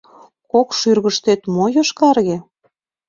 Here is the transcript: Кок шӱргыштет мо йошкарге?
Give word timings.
Кок 0.51 0.69
шӱргыштет 0.79 1.41
мо 1.53 1.65
йошкарге? 1.75 2.37